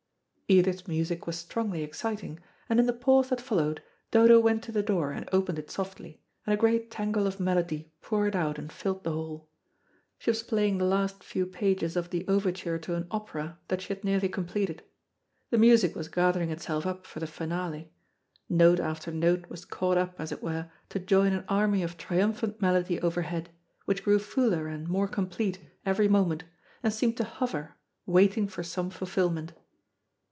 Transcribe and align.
Edith's 0.51 0.85
music 0.85 1.25
was 1.25 1.37
strongly 1.37 1.81
exciting, 1.81 2.37
and 2.67 2.77
in 2.77 2.85
the 2.85 2.91
pause 2.91 3.29
that 3.29 3.39
followed, 3.39 3.81
Dodo 4.11 4.37
went 4.37 4.61
to 4.65 4.73
the 4.73 4.83
door 4.83 5.13
and 5.13 5.29
opened 5.31 5.57
it 5.57 5.71
softly, 5.71 6.19
and 6.45 6.53
a 6.53 6.57
great 6.57 6.91
tangle 6.91 7.25
of 7.25 7.39
melody 7.39 7.93
poured 8.01 8.35
out 8.35 8.59
and 8.59 8.69
filled 8.69 9.05
the 9.05 9.13
hall. 9.13 9.47
She 10.19 10.29
was 10.29 10.43
playing 10.43 10.77
the 10.77 10.83
last 10.83 11.23
few 11.23 11.45
pages 11.45 11.95
of 11.95 12.09
the 12.09 12.27
overture 12.27 12.77
to 12.79 12.95
an 12.95 13.07
opera 13.09 13.59
that 13.69 13.79
she 13.81 13.93
had 13.93 14.03
nearly 14.03 14.27
completed. 14.27 14.83
The 15.51 15.57
music 15.57 15.95
was 15.95 16.09
gathering 16.09 16.49
itself 16.49 16.85
up 16.85 17.07
for 17.07 17.21
the 17.21 17.27
finale. 17.27 17.93
Note 18.49 18.81
after 18.81 19.09
note 19.09 19.49
was 19.49 19.63
caught 19.63 19.97
up, 19.97 20.15
as 20.19 20.33
it 20.33 20.43
were, 20.43 20.69
to 20.89 20.99
join 20.99 21.31
an 21.31 21.45
army 21.47 21.81
of 21.81 21.95
triumphant 21.95 22.61
melody 22.61 22.99
overhead, 22.99 23.51
which 23.85 24.03
grew 24.03 24.19
fuller 24.19 24.67
and 24.67 24.89
more 24.89 25.07
complete 25.07 25.61
every 25.85 26.09
moment, 26.09 26.43
and 26.83 26.91
seemed 26.91 27.15
to 27.15 27.23
hover, 27.23 27.75
waiting 28.05 28.49
for 28.49 28.63
some 28.63 28.89
fulfilment. 28.89 29.53